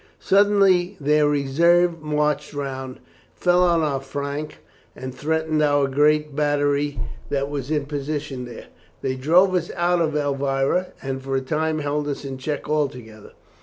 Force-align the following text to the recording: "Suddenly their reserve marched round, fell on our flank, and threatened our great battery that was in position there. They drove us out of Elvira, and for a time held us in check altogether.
"Suddenly 0.19 0.97
their 0.99 1.29
reserve 1.29 2.01
marched 2.01 2.53
round, 2.55 2.99
fell 3.35 3.61
on 3.61 3.81
our 3.83 4.01
flank, 4.01 4.57
and 4.95 5.13
threatened 5.13 5.61
our 5.61 5.87
great 5.87 6.35
battery 6.35 6.99
that 7.29 7.51
was 7.51 7.69
in 7.69 7.85
position 7.85 8.45
there. 8.45 8.65
They 9.03 9.15
drove 9.15 9.53
us 9.53 9.69
out 9.75 10.01
of 10.01 10.15
Elvira, 10.17 10.87
and 11.03 11.21
for 11.21 11.35
a 11.35 11.41
time 11.41 11.77
held 11.77 12.07
us 12.07 12.25
in 12.25 12.39
check 12.39 12.67
altogether. 12.67 13.33